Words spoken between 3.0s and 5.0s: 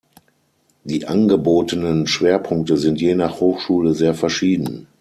nach Hochschule sehr verschieden.